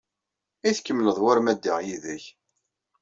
[0.67, 2.25] I tkemmleḍ war ma ddiɣ yid-k?